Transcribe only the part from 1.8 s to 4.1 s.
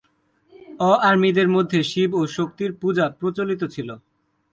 শিব ও শক্তির পূজা প্রচলিত ছিল।